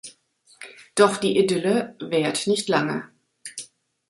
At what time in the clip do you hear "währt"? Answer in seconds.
1.99-2.47